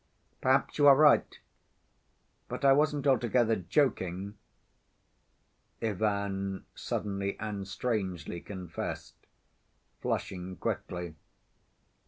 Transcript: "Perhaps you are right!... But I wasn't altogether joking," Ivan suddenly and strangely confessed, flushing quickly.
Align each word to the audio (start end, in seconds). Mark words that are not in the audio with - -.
"Perhaps 0.41 0.79
you 0.79 0.87
are 0.87 0.95
right!... 0.95 1.37
But 2.47 2.65
I 2.65 2.73
wasn't 2.73 3.05
altogether 3.05 3.55
joking," 3.55 4.35
Ivan 5.79 6.65
suddenly 6.73 7.37
and 7.39 7.67
strangely 7.67 8.41
confessed, 8.41 9.27
flushing 10.01 10.55
quickly. 10.55 11.13